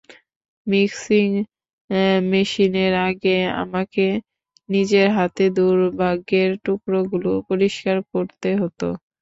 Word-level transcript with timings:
Mixing 0.67 1.27
মেশিনের 2.31 2.93
আগে, 3.07 3.29
আমাকে 3.63 4.05
নিজের 4.69 5.07
হাতে 5.17 5.43
দুর্ভাগ্যের 5.57 6.49
টুকরোগুলো 6.65 7.31
পরিষ্কার 7.49 7.97
করতে 8.11 8.49
হতো। 8.61 8.87